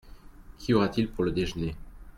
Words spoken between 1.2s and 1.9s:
le déjeuner?